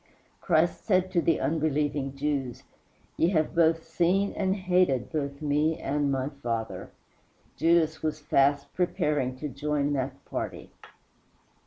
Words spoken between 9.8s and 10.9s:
that party.